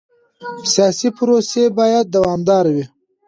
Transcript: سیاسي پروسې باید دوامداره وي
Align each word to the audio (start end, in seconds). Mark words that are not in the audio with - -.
سیاسي 0.71 1.09
پروسې 1.17 1.63
باید 1.77 2.05
دوامداره 2.15 2.71
وي 2.75 2.85